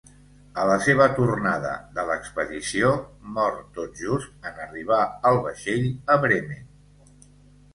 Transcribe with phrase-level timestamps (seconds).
[0.59, 2.89] A la seva tornada de l'expedició,
[3.35, 7.29] mor tot just en arribar el vaixell a Bremen.